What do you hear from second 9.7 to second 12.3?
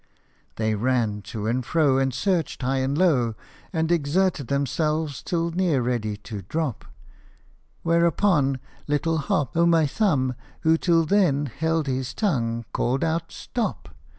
Thumb, who till then held his